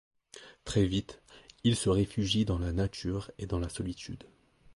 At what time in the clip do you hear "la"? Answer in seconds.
2.57-2.71, 3.59-3.69